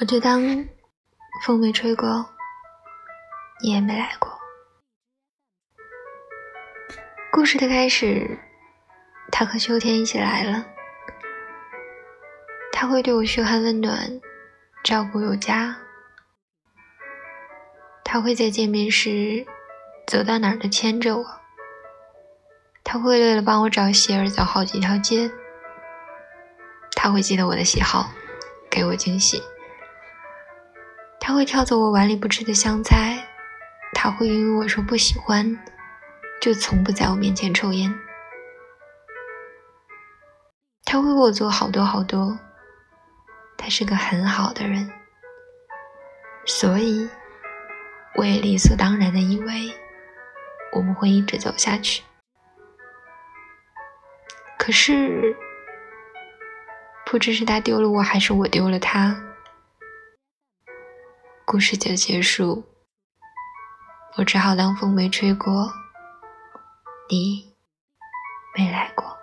[0.00, 0.42] 我就当
[1.44, 2.28] 风没吹过，
[3.62, 4.28] 你也没来过。
[7.30, 8.36] 故事的开始，
[9.30, 10.66] 他和秋天一起来了。
[12.72, 14.20] 他会对我嘘寒问暖，
[14.82, 15.76] 照顾有加。
[18.02, 19.46] 他会在见面时
[20.08, 21.24] 走到哪儿都牵着我。
[22.82, 25.30] 他会为了帮我找鞋而走好几条街。
[26.96, 28.10] 他会记得我的喜好，
[28.68, 29.40] 给我惊喜。
[31.26, 33.26] 他会挑走我碗里不吃的香菜，
[33.94, 35.58] 他会因为我说不喜欢，
[36.38, 37.98] 就从不在我面前抽烟。
[40.84, 42.38] 他会为我做好多好多，
[43.56, 44.92] 他是个很好的人，
[46.44, 47.08] 所以
[48.16, 49.74] 我也理所当然的以为
[50.74, 52.02] 我们会一直走下去。
[54.58, 55.34] 可是，
[57.06, 59.16] 不知是他丢了我，还是我丢了他。
[61.54, 62.64] 故事就结束，
[64.16, 65.72] 我只好当风没吹过，
[67.08, 67.54] 你
[68.58, 69.16] 没来过。